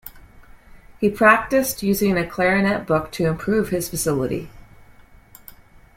[0.99, 4.49] He practiced using a clarinet book to improve his facility.